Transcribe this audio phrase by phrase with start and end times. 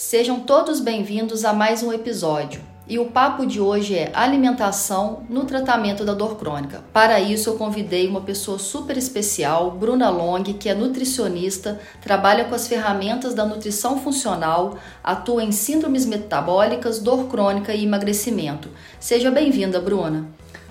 [0.00, 2.60] Sejam todos bem-vindos a mais um episódio.
[2.86, 6.84] E o papo de hoje é alimentação no tratamento da dor crônica.
[6.92, 12.54] Para isso, eu convidei uma pessoa super especial, Bruna Long, que é nutricionista, trabalha com
[12.54, 18.70] as ferramentas da nutrição funcional, atua em síndromes metabólicas, dor crônica e emagrecimento.
[19.00, 20.28] Seja bem-vinda, Bruna.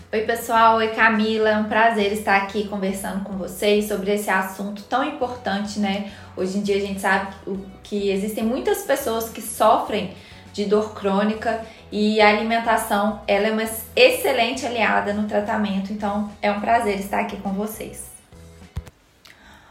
[0.10, 0.78] Oi, pessoal.
[0.78, 1.50] Oi, Camila.
[1.50, 6.14] É um prazer estar aqui conversando com vocês sobre esse assunto tão importante, né?
[6.38, 7.36] Hoje em dia a gente sabe
[7.82, 10.14] que existem muitas pessoas que sofrem
[10.54, 15.92] de dor crônica e a alimentação ela é uma excelente aliada no tratamento.
[15.92, 18.12] Então, é um prazer estar aqui com vocês.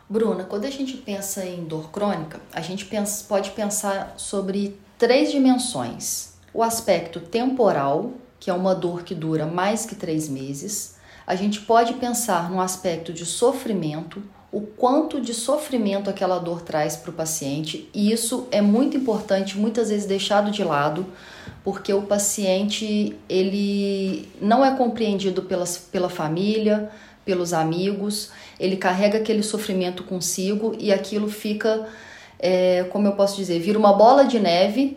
[0.08, 5.30] Bruna, quando a gente pensa em dor crônica, a gente pensa, pode pensar sobre três
[5.30, 10.96] dimensões: o aspecto temporal, que é uma dor que dura mais que três meses.
[11.24, 14.22] A gente pode pensar no aspecto de sofrimento,
[14.56, 19.58] o quanto de sofrimento aquela dor traz para o paciente, e isso é muito importante,
[19.58, 21.04] muitas vezes deixado de lado,
[21.62, 26.90] porque o paciente ele não é compreendido pelas, pela família,
[27.22, 31.86] pelos amigos, ele carrega aquele sofrimento consigo e aquilo fica,
[32.38, 34.96] é, como eu posso dizer, vira uma bola de neve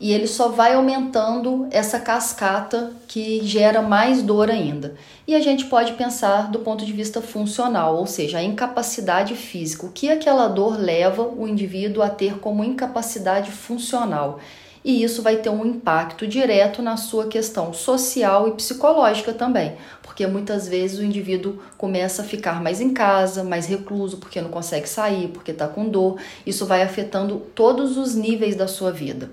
[0.00, 4.94] e ele só vai aumentando essa cascata que gera mais dor ainda.
[5.28, 9.84] E a gente pode pensar do ponto de vista funcional, ou seja, a incapacidade física,
[9.84, 14.40] o que aquela dor leva o indivíduo a ter como incapacidade funcional.
[14.82, 20.26] E isso vai ter um impacto direto na sua questão social e psicológica também, porque
[20.26, 24.88] muitas vezes o indivíduo começa a ficar mais em casa, mais recluso, porque não consegue
[24.88, 26.18] sair, porque está com dor.
[26.46, 29.30] Isso vai afetando todos os níveis da sua vida.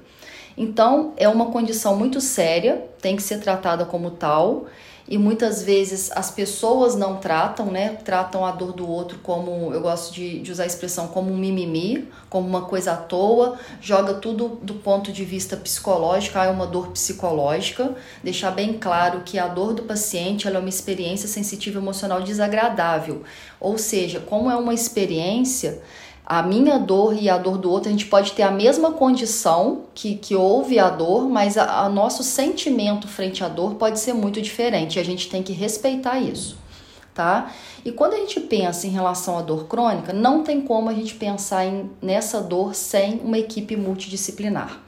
[0.58, 4.66] Então, é uma condição muito séria, tem que ser tratada como tal,
[5.08, 7.98] e muitas vezes as pessoas não tratam, né?
[8.04, 11.38] Tratam a dor do outro como, eu gosto de, de usar a expressão, como um
[11.38, 16.50] mimimi, como uma coisa à toa, joga tudo do ponto de vista psicológico, ah, é
[16.50, 21.80] uma dor psicológica, deixar bem claro que a dor do paciente é uma experiência sensitiva
[21.80, 23.24] emocional desagradável,
[23.62, 25.82] ou seja, como é uma experiência
[26.30, 29.84] a minha dor e a dor do outro, a gente pode ter a mesma condição
[29.96, 34.42] que, que houve a dor, mas a, nosso sentimento frente à dor pode ser muito
[34.42, 34.98] diferente.
[34.98, 36.58] E a gente tem que respeitar isso,
[37.14, 37.50] tá?
[37.86, 41.16] E quando a gente pensa em relação à dor crônica, não tem como a gente
[41.16, 44.82] pensar em, nessa dor sem uma equipe multidisciplinar.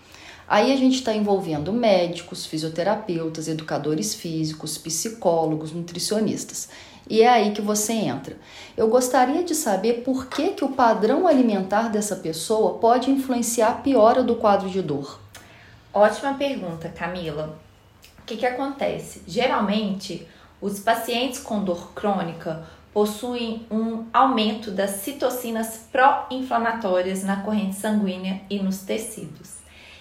[0.50, 6.70] Aí a gente está envolvendo médicos, fisioterapeutas, educadores físicos, psicólogos, nutricionistas.
[7.08, 8.36] E é aí que você entra.
[8.76, 13.74] Eu gostaria de saber por que, que o padrão alimentar dessa pessoa pode influenciar a
[13.76, 15.20] piora do quadro de dor.
[15.94, 17.60] Ótima pergunta, Camila.
[18.18, 19.22] O que, que acontece?
[19.28, 20.28] Geralmente,
[20.60, 28.58] os pacientes com dor crônica possuem um aumento das citocinas pró-inflamatórias na corrente sanguínea e
[28.58, 29.59] nos tecidos.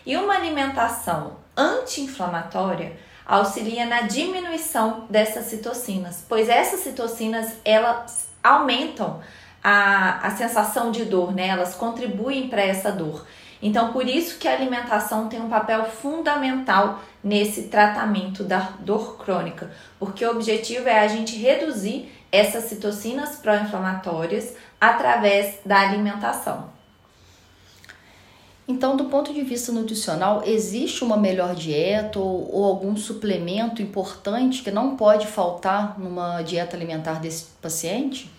[0.09, 2.97] E uma alimentação anti-inflamatória
[3.27, 9.21] auxilia na diminuição dessas citocinas, pois essas citocinas elas aumentam
[9.63, 11.49] a, a sensação de dor, né?
[11.49, 13.27] Elas contribuem para essa dor.
[13.61, 19.71] Então, por isso que a alimentação tem um papel fundamental nesse tratamento da dor crônica,
[19.99, 26.78] porque o objetivo é a gente reduzir essas citocinas pró-inflamatórias através da alimentação.
[28.69, 34.63] Então, do ponto de vista nutricional, existe uma melhor dieta ou, ou, algum suplemento importante
[34.63, 38.31] que não pode faltar numa dieta alimentar desse paciente?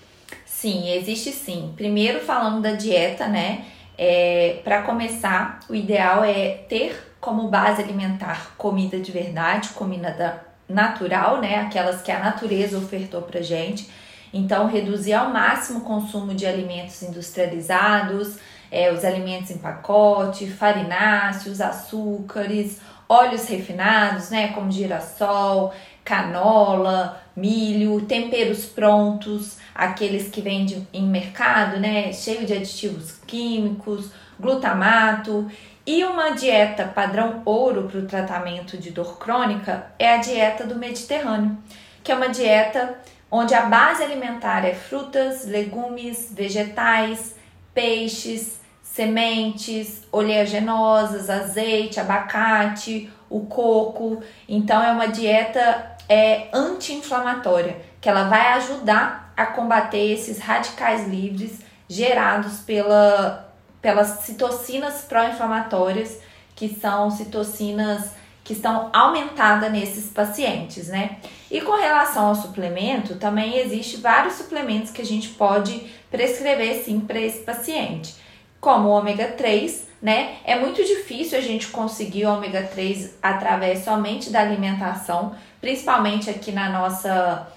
[0.45, 1.73] Sim, existe sim.
[1.75, 3.66] Primeiro, falando da dieta, né?
[3.97, 11.41] É, Para começar, o ideal é ter como base alimentar comida de verdade, comida natural,
[11.41, 11.56] né?
[11.56, 13.90] Aquelas que a natureza ofertou pra gente.
[14.31, 18.38] Então, reduzir ao máximo o consumo de alimentos industrializados
[18.72, 28.66] é, os alimentos em pacote, farináceos, açúcares, óleos refinados, né, como girassol, canola, milho, temperos
[28.66, 35.49] prontos, aqueles que vendem em mercado, né, cheio de aditivos químicos, glutamato.
[35.85, 40.76] E uma dieta padrão ouro para o tratamento de dor crônica é a dieta do
[40.76, 41.58] Mediterrâneo,
[42.03, 42.99] que é uma dieta
[43.32, 47.35] onde a base alimentar é frutas, legumes, vegetais,
[47.73, 48.59] peixes,
[48.99, 54.22] sementes oleaginosas, azeite, abacate, o coco.
[54.47, 61.61] Então é uma dieta é, anti-inflamatória, que ela vai ajudar a combater esses radicais livres
[61.87, 63.49] gerados pela,
[63.81, 66.19] pelas citocinas pró-inflamatórias,
[66.53, 68.11] que são citocinas
[68.43, 71.19] que estão aumentadas nesses pacientes, né?
[71.49, 76.99] E com relação ao suplemento, também existe vários suplementos que a gente pode prescrever sim
[76.99, 78.28] para esse paciente
[78.59, 80.38] como o ômega 3, né?
[80.44, 86.70] É muito difícil a gente conseguir ômega 3 através somente da alimentação, principalmente aqui na
[86.70, 87.47] nossa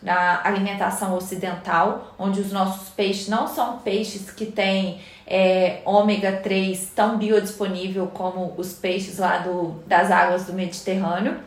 [0.00, 6.92] na alimentação ocidental, onde os nossos peixes não são peixes que têm é, ômega 3
[6.94, 11.40] tão biodisponível como os peixes lá do, das águas do Mediterrâneo.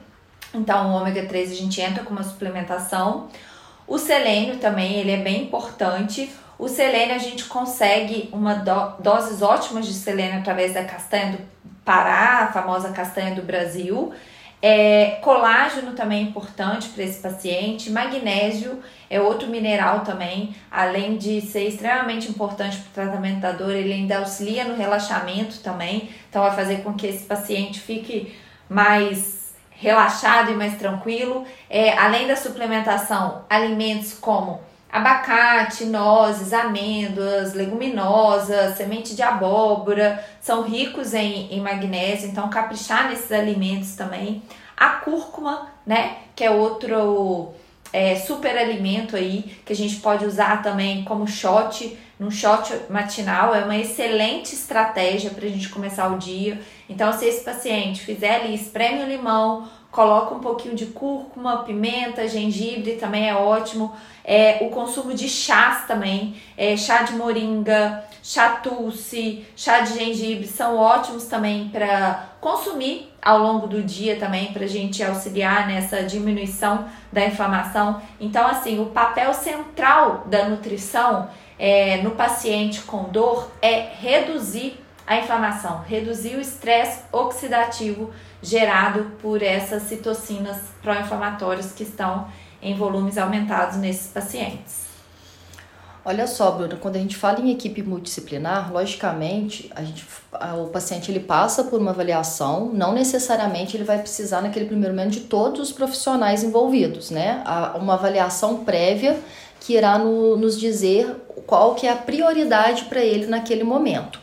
[0.53, 3.29] Então, o ômega 3 a gente entra com uma suplementação.
[3.87, 6.29] O selênio também, ele é bem importante.
[6.61, 11.39] O selênio a gente consegue uma do, doses ótimas de selênio através da castanha do
[11.83, 14.13] Pará, a famosa castanha do Brasil.
[14.61, 17.89] É, colágeno também é importante para esse paciente.
[17.89, 18.77] Magnésio
[19.09, 23.91] é outro mineral também, além de ser extremamente importante para o tratamento da dor, ele
[23.91, 26.11] ainda auxilia no relaxamento também.
[26.29, 28.37] Então, vai fazer com que esse paciente fique
[28.69, 31.43] mais relaxado e mais tranquilo.
[31.67, 41.13] É, além da suplementação, alimentos como abacate, nozes, amêndoas, leguminosas, semente de abóbora, são ricos
[41.13, 44.43] em, em magnésio, então caprichar nesses alimentos também.
[44.75, 47.53] A cúrcuma, né, que é outro
[47.93, 53.55] é, super alimento aí, que a gente pode usar também como shot, num shot matinal,
[53.55, 56.59] é uma excelente estratégia para a gente começar o dia.
[56.89, 62.27] Então, se esse paciente fizer ali, espreme o limão, coloca um pouquinho de cúrcuma, pimenta,
[62.27, 63.93] gengibre, também é ótimo.
[64.23, 70.47] É, o consumo de chás também, é, chá de moringa, chá tulsi, chá de gengibre
[70.47, 76.03] são ótimos também para consumir ao longo do dia também para a gente auxiliar nessa
[76.03, 78.01] diminuição da inflamação.
[78.19, 81.29] Então, assim, o papel central da nutrição
[81.59, 88.11] é, no paciente com dor é reduzir a inflamação, reduzir o estresse oxidativo
[88.41, 92.27] gerado por essas citocinas pró-inflamatórias que estão
[92.61, 94.91] em volumes aumentados nesses pacientes.
[96.03, 100.03] Olha só, Bruna, quando a gente fala em equipe multidisciplinar, logicamente, a gente,
[100.59, 105.13] o paciente ele passa por uma avaliação, não necessariamente ele vai precisar naquele primeiro momento
[105.13, 107.43] de todos os profissionais envolvidos, né?
[107.75, 109.19] Uma avaliação prévia
[109.59, 111.15] que irá no, nos dizer
[111.45, 114.19] qual que é a prioridade para ele naquele momento.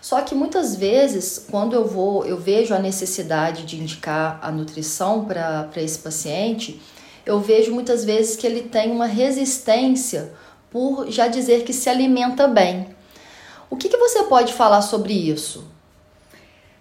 [0.00, 5.24] Só que muitas vezes, quando eu vou, eu vejo a necessidade de indicar a nutrição
[5.24, 6.80] para esse paciente,
[7.26, 10.32] eu vejo muitas vezes que ele tem uma resistência
[10.70, 12.88] por já dizer que se alimenta bem.
[13.70, 15.70] O que, que você pode falar sobre isso?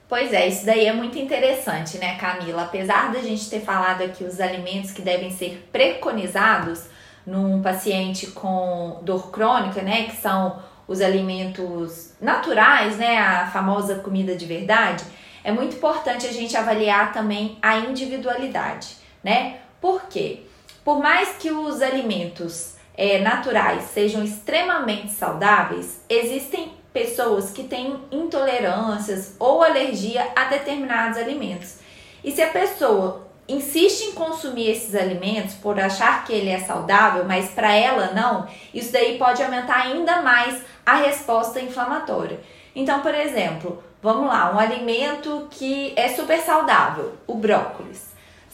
[0.08, 2.64] Pois é, isso daí é muito interessante, né, Camila?
[2.64, 6.84] Apesar da gente ter falado aqui os alimentos que devem ser preconizados
[7.26, 14.36] num paciente com dor crônica, né, que são os alimentos naturais, né, a famosa comida
[14.36, 15.04] de verdade,
[15.44, 19.60] é muito importante a gente avaliar também a individualidade, né?
[19.80, 20.42] Por quê?
[20.84, 29.36] Por mais que os alimentos é, naturais sejam extremamente saudáveis, existem pessoas que têm intolerâncias
[29.38, 31.78] ou alergia a determinados alimentos.
[32.24, 37.24] E se a pessoa insiste em consumir esses alimentos por achar que ele é saudável,
[37.26, 42.40] mas para ela não, isso daí pode aumentar ainda mais a resposta inflamatória.
[42.76, 48.08] Então, por exemplo, vamos lá, um alimento que é super saudável, o brócolis.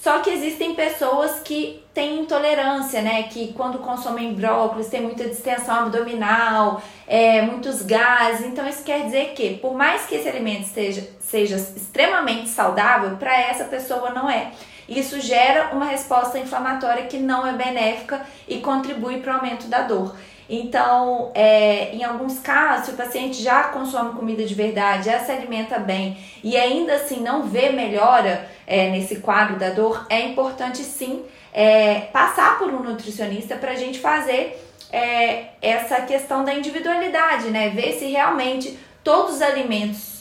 [0.03, 3.23] Só que existem pessoas que têm intolerância, né?
[3.23, 8.45] Que quando consomem brócolis tem muita distensão abdominal, é, muitos gases.
[8.45, 13.33] Então isso quer dizer que, por mais que esse alimento seja, seja extremamente saudável, para
[13.33, 14.51] essa pessoa não é.
[14.87, 19.81] Isso gera uma resposta inflamatória que não é benéfica e contribui para o aumento da
[19.81, 20.15] dor.
[20.49, 25.31] Então, é, em alguns casos, se o paciente já consome comida de verdade, já se
[25.31, 30.79] alimenta bem e ainda assim não vê melhora é, nesse quadro da dor, é importante
[30.79, 31.23] sim
[31.53, 34.61] é, passar por um nutricionista para a gente fazer
[34.91, 37.69] é, essa questão da individualidade, né?
[37.69, 40.12] Ver se realmente todos os alimentos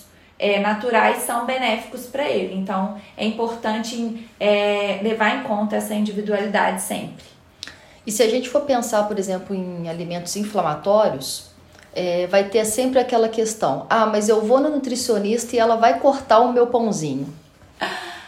[0.43, 2.53] é, naturais são benéficos para ele.
[2.57, 7.25] Então, é importante é, levar em conta essa individualidade sempre.
[8.05, 11.53] E se a gente for pensar, por exemplo, em alimentos inflamatórios,
[11.95, 16.01] é, vai ter sempre aquela questão: ah, mas eu vou no nutricionista e ela vai
[16.01, 17.33] cortar o meu pãozinho.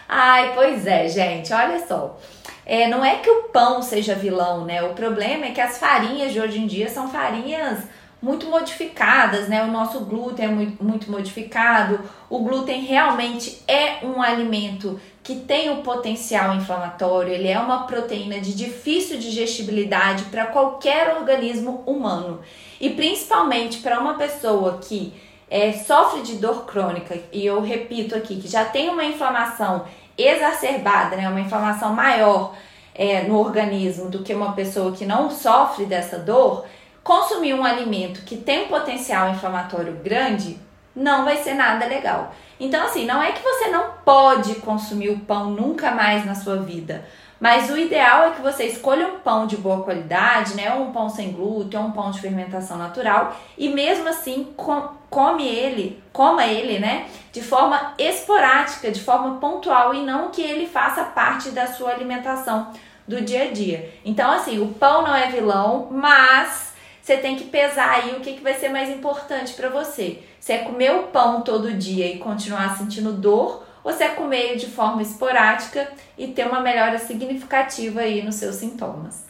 [0.09, 2.17] Ai, pois é, gente, olha só.
[2.65, 4.85] É, não é que o pão seja vilão, né?
[4.85, 7.81] O problema é que as farinhas de hoje em dia são farinhas
[8.25, 9.63] muito modificadas, né?
[9.63, 12.01] O nosso glúten é muito, modificado.
[12.31, 18.41] O glúten realmente é um alimento que tem o potencial inflamatório, ele é uma proteína
[18.41, 22.41] de difícil digestibilidade para qualquer organismo humano.
[22.81, 25.13] E principalmente para uma pessoa que
[25.51, 29.85] é, sofre de dor crônica, e eu repito aqui, que já tem uma inflamação
[30.17, 32.55] exacerbada, né, uma inflamação maior
[32.95, 36.65] é, no organismo do que uma pessoa que não sofre dessa dor,
[37.05, 40.59] consumir um alimento que tem um potencial inflamatório grande,
[40.97, 42.35] não vai ser nada legal.
[42.59, 46.57] Então, assim, não é que você não pode consumir o pão nunca mais na sua
[46.57, 47.05] vida.
[47.39, 50.73] Mas o ideal é que você escolha um pão de boa qualidade, né?
[50.73, 54.89] Ou um pão sem glúten, ou um pão de fermentação natural, e mesmo assim com,
[55.11, 57.07] come ele, coma ele, né?
[57.33, 62.69] De forma esporádica, de forma pontual, e não que ele faça parte da sua alimentação
[63.07, 63.93] do dia a dia.
[64.05, 66.74] Então, assim, o pão não é vilão, mas
[67.05, 70.21] você tem que pesar aí o que, que vai ser mais importante para você.
[70.41, 74.57] Se é comer o pão todo dia e continuar sentindo dor, ou se é comer
[74.57, 79.23] de forma esporádica e ter uma melhora significativa aí nos seus sintomas.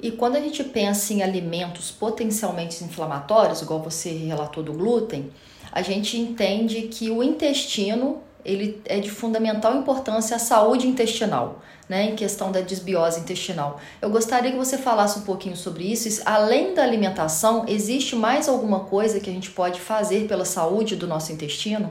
[0.00, 5.30] E quando a gente pensa em alimentos potencialmente inflamatórios, igual você relatou do glúten,
[5.70, 12.10] a gente entende que o intestino ele é de fundamental importância à saúde intestinal, né,
[12.10, 13.80] em questão da desbiose intestinal.
[14.00, 16.22] Eu gostaria que você falasse um pouquinho sobre isso.
[16.24, 21.06] Além da alimentação, existe mais alguma coisa que a gente pode fazer pela saúde do
[21.06, 21.90] nosso intestino?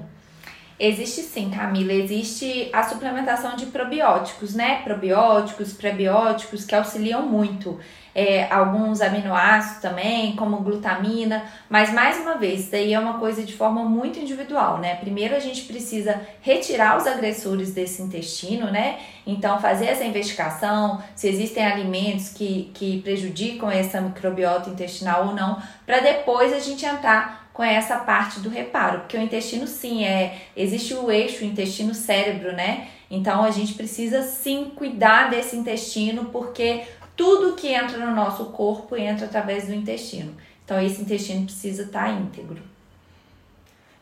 [0.79, 1.91] Existe sim, Camila.
[1.91, 4.81] Existe a suplementação de probióticos, né?
[4.83, 7.79] Probióticos, prebióticos que auxiliam muito.
[8.13, 13.43] É, alguns aminoácidos também, como glutamina, mas mais uma vez, isso daí é uma coisa
[13.43, 14.95] de forma muito individual, né?
[14.95, 18.97] Primeiro a gente precisa retirar os agressores desse intestino, né?
[19.25, 25.61] Então, fazer essa investigação, se existem alimentos que, que prejudicam essa microbiota intestinal ou não,
[25.85, 30.43] para depois a gente entrar com essa parte do reparo, porque o intestino sim é,
[30.55, 32.89] existe o eixo intestino cérebro, né?
[33.09, 36.83] Então a gente precisa sim cuidar desse intestino, porque
[37.15, 40.35] tudo que entra no nosso corpo entra através do intestino.
[40.63, 42.61] Então esse intestino precisa estar tá íntegro.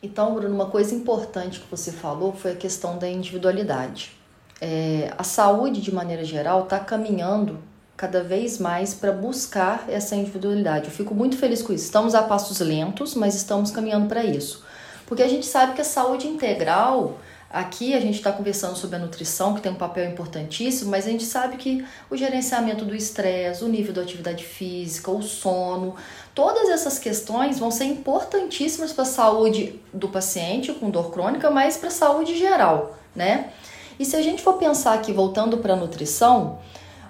[0.04, 4.12] Então, Bruno, uma coisa importante que você falou foi a questão da individualidade.
[4.60, 7.58] É, a saúde, de maneira geral, está caminhando
[7.98, 10.86] cada vez mais para buscar essa individualidade.
[10.86, 11.86] Eu fico muito feliz com isso.
[11.86, 14.64] Estamos a passos lentos, mas estamos caminhando para isso.
[15.06, 19.00] Porque a gente sabe que a saúde integral, aqui a gente está conversando sobre a
[19.00, 23.64] nutrição, que tem um papel importantíssimo, mas a gente sabe que o gerenciamento do estresse,
[23.64, 25.96] o nível da atividade física, o sono,
[26.34, 31.78] todas essas questões vão ser importantíssimas para a saúde do paciente com dor crônica, mas
[31.78, 33.52] para a saúde geral, né?
[33.98, 36.60] E se a gente for pensar aqui, voltando para a nutrição,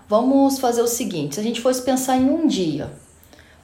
[0.08, 2.92] Vamos fazer o seguinte: se a gente fosse pensar em um dia,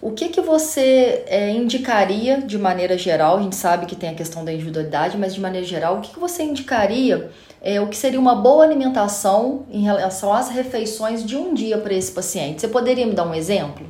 [0.02, 3.38] o que, que você é, indicaria de maneira geral?
[3.38, 6.12] A gente sabe que tem a questão da individualidade, mas de maneira geral, o que,
[6.12, 7.30] que você indicaria
[7.62, 11.94] é, o que seria uma boa alimentação em relação às refeições de um dia para
[11.94, 12.62] esse paciente?
[12.62, 13.86] Você poderia me dar um exemplo?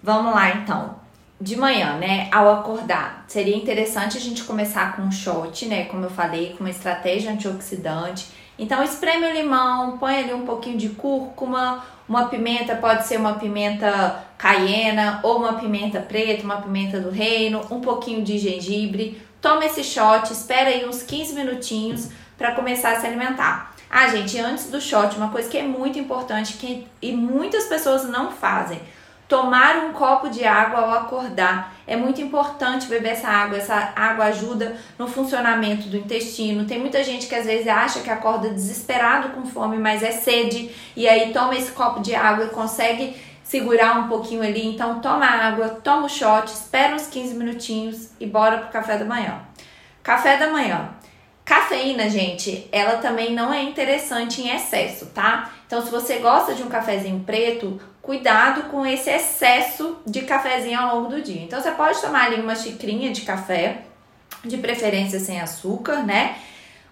[0.00, 0.96] Vamos lá então.
[1.40, 6.04] De manhã, né, ao acordar, seria interessante a gente começar com um shot, né, como
[6.04, 8.26] eu falei, com uma estratégia antioxidante
[8.58, 13.34] então espreme o limão, põe ali um pouquinho de cúrcuma, uma pimenta, pode ser uma
[13.34, 19.22] pimenta caiena ou uma pimenta preta, uma pimenta do reino, um pouquinho de gengibre.
[19.40, 23.74] Toma esse shot, espera aí uns 15 minutinhos para começar a se alimentar.
[23.90, 28.08] Ah, gente, antes do shot, uma coisa que é muito importante que, e muitas pessoas
[28.08, 28.80] não fazem
[29.28, 31.74] Tomar um copo de água ao acordar.
[31.86, 33.58] É muito importante beber essa água.
[33.58, 36.64] Essa água ajuda no funcionamento do intestino.
[36.64, 40.74] Tem muita gente que às vezes acha que acorda desesperado com fome, mas é sede.
[40.96, 44.66] E aí toma esse copo de água e consegue segurar um pouquinho ali.
[44.66, 49.04] Então toma água, toma o shot, espera uns 15 minutinhos e bora pro café da
[49.04, 49.42] manhã.
[50.02, 50.90] Café da manhã.
[51.44, 55.50] Cafeína, gente, ela também não é interessante em excesso, tá?
[55.66, 60.96] Então, se você gosta de um cafezinho preto, cuidado com esse excesso de cafezinho ao
[60.96, 61.42] longo do dia.
[61.42, 63.82] Então você pode tomar ali uma xicrinha de café,
[64.42, 66.38] de preferência sem açúcar, né?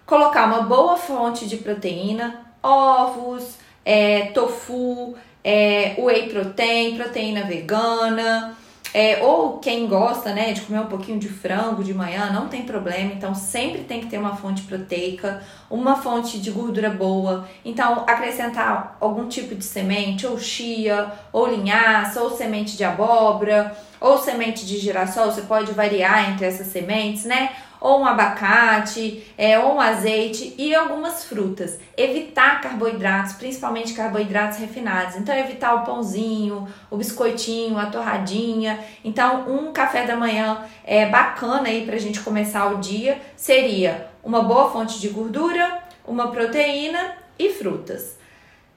[0.05, 8.55] Colocar uma boa fonte de proteína, ovos, é, tofu, é, whey protein, proteína vegana,
[8.93, 12.63] é, ou quem gosta, né, de comer um pouquinho de frango de manhã, não tem
[12.63, 13.11] problema.
[13.13, 17.47] Então, sempre tem que ter uma fonte proteica, uma fonte de gordura boa.
[17.63, 24.17] Então, acrescentar algum tipo de semente, ou chia, ou linhaça, ou semente de abóbora, ou
[24.17, 25.31] semente de girassol.
[25.31, 27.51] Você pode variar entre essas sementes, né?
[27.79, 31.79] Ou um abacate, é, ou um azeite e algumas frutas.
[31.95, 35.15] Evitar carboidratos, principalmente carboidratos refinados.
[35.15, 38.79] Então, evitar o pãozinho, o biscoitinho, a torradinha.
[39.03, 44.43] Então, um café da manhã é bacana aí pra gente começar o dia seria uma
[44.43, 48.17] boa fonte de gordura, uma proteína e frutas.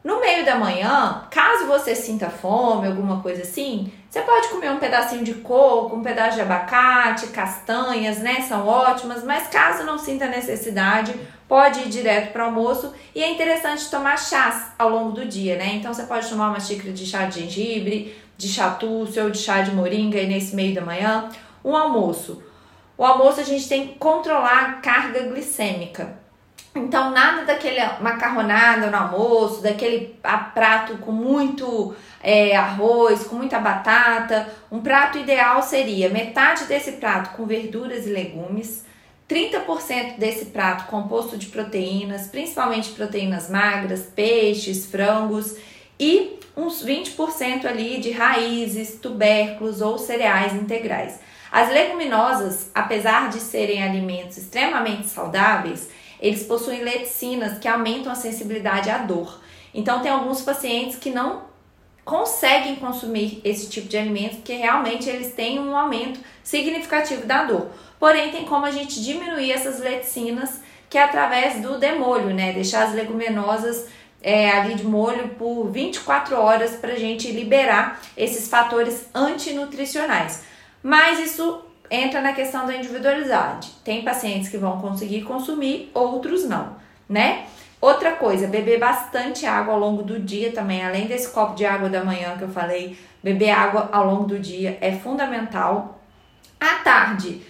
[0.03, 4.79] No meio da manhã, caso você sinta fome, alguma coisa assim, você pode comer um
[4.79, 8.41] pedacinho de coco, um pedaço de abacate, castanhas, né?
[8.41, 11.15] São ótimas, mas caso não sinta necessidade,
[11.47, 15.57] pode ir direto para o almoço e é interessante tomar chás ao longo do dia,
[15.57, 15.75] né?
[15.75, 19.61] Então você pode tomar uma xícara de chá de gengibre, de chatúcio ou de chá
[19.61, 21.29] de moringa aí nesse meio da manhã.
[21.63, 22.43] Um almoço.
[22.97, 26.20] O almoço a gente tem que controlar a carga glicêmica.
[26.75, 30.17] Então, nada daquele macarronada no almoço, daquele
[30.55, 34.49] prato com muito é, arroz, com muita batata.
[34.71, 38.85] Um prato ideal seria metade desse prato com verduras e legumes,
[39.29, 45.57] 30% desse prato composto de proteínas, principalmente proteínas magras, peixes, frangos
[45.99, 51.19] e uns 20% ali de raízes, tubérculos ou cereais integrais.
[51.51, 55.89] As leguminosas, apesar de serem alimentos extremamente saudáveis,
[56.21, 59.41] eles possuem leticinas que aumentam a sensibilidade à dor.
[59.73, 61.49] Então tem alguns pacientes que não
[62.05, 67.69] conseguem consumir esse tipo de alimento porque realmente eles têm um aumento significativo da dor.
[67.99, 72.53] Porém, tem como a gente diminuir essas leticinas que é através do demolho, né?
[72.53, 73.87] Deixar as leguminosas
[74.21, 80.43] é, ali de molho por 24 horas para a gente liberar esses fatores antinutricionais.
[80.83, 83.71] Mas isso entra na questão da individualidade.
[83.85, 86.77] Tem pacientes que vão conseguir consumir, outros não,
[87.09, 87.47] né?
[87.81, 91.89] Outra coisa, beber bastante água ao longo do dia também, além desse copo de água
[91.89, 95.99] da manhã que eu falei, beber água ao longo do dia é fundamental.
[96.61, 97.41] À tarde,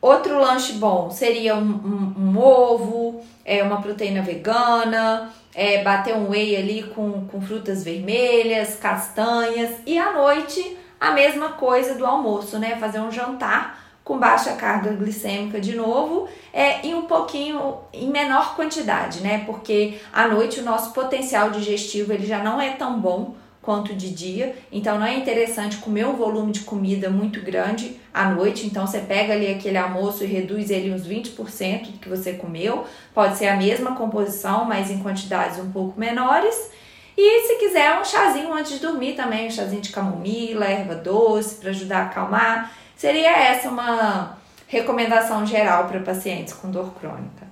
[0.00, 6.30] outro lanche bom seria um, um, um ovo, é, uma proteína vegana, é, bater um
[6.30, 9.70] whey ali com, com frutas vermelhas, castanhas.
[9.84, 12.76] E à noite, a mesma coisa do almoço, né?
[12.76, 18.54] Fazer um jantar com baixa carga glicêmica de novo, é, e um pouquinho em menor
[18.54, 19.42] quantidade, né?
[19.44, 24.10] Porque à noite o nosso potencial digestivo ele já não é tão bom quanto de
[24.10, 28.86] dia, então não é interessante comer um volume de comida muito grande à noite, então
[28.86, 33.36] você pega ali aquele almoço e reduz ele uns 20% do que você comeu, pode
[33.36, 36.70] ser a mesma composição, mas em quantidades um pouco menores.
[37.16, 41.54] E se quiser um chazinho antes de dormir também, um chazinho de camomila, erva doce
[41.54, 42.72] para ajudar a acalmar.
[42.94, 47.46] Seria essa uma recomendação geral para pacientes com dor crônica.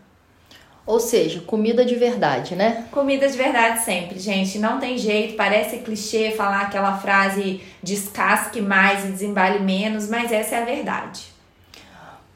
[0.87, 2.87] Ou seja, comida de verdade, né?
[2.91, 4.59] Comida de verdade sempre, gente.
[4.59, 10.57] Não tem jeito, parece clichê falar aquela frase descasque mais e desembale menos, mas essa
[10.57, 11.34] é a verdade.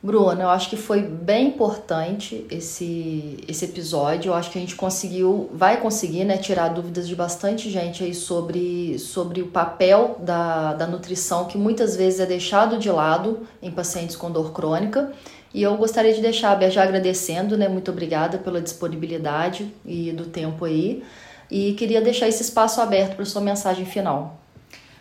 [0.00, 4.30] Bruna, eu acho que foi bem importante esse, esse episódio.
[4.30, 8.14] Eu acho que a gente conseguiu, vai conseguir, né, tirar dúvidas de bastante gente aí
[8.14, 13.72] sobre, sobre o papel da, da nutrição, que muitas vezes é deixado de lado em
[13.72, 15.10] pacientes com dor crônica.
[15.52, 17.68] E eu gostaria de deixar já agradecendo, né?
[17.68, 21.02] Muito obrigada pela disponibilidade e do tempo aí.
[21.50, 24.38] E queria deixar esse espaço aberto para sua mensagem final.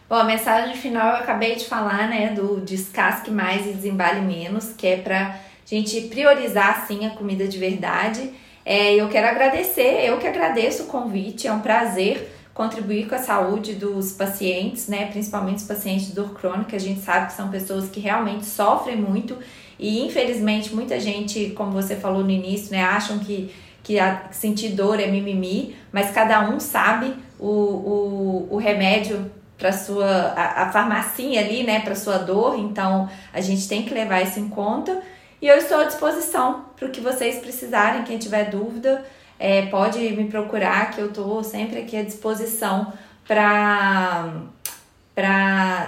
[0.10, 4.72] Bom, a mensagem final eu acabei de falar, né, do descasque mais e desembale menos,
[4.72, 8.32] que é pra gente priorizar, sim, a comida de verdade.
[8.66, 13.20] É, eu quero agradecer, eu que agradeço o convite, é um prazer contribuir com a
[13.20, 17.50] saúde dos pacientes, né, principalmente os pacientes de dor crônica, a gente sabe que são
[17.50, 19.38] pessoas que realmente sofrem muito
[19.78, 23.98] e infelizmente muita gente, como você falou no início, né, acham que, que
[24.32, 30.64] sentir dor é mimimi, mas cada um sabe o, o, o remédio para sua a,
[30.64, 32.60] a farmacinha ali, né, para sua dor.
[32.60, 35.02] Então, a gente tem que levar isso em conta.
[35.42, 38.04] E eu estou à disposição para o que vocês precisarem.
[38.04, 39.04] Quem tiver dúvida,
[39.40, 42.94] é, pode me procurar, que eu estou sempre aqui à disposição
[43.26, 44.32] para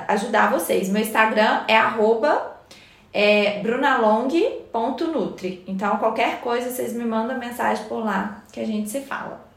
[0.07, 0.89] ajudar vocês.
[0.89, 2.57] Meu Instagram é arroba
[3.13, 5.63] é, brunalong.nutri.
[5.67, 9.48] Então, qualquer coisa, vocês me mandam mensagem por lá que a gente se fala.